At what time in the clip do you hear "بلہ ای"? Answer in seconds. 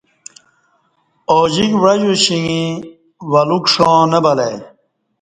4.23-4.57